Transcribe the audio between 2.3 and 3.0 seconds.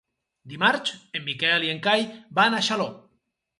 van a Xaló.